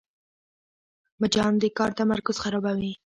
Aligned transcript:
مچان 1.21 1.53
د 1.61 1.63
کار 1.77 1.91
تمرکز 1.99 2.37
خرابوي 2.43 2.93